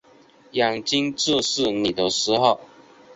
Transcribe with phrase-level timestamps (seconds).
[0.53, 2.59] 眼睛注视你的时候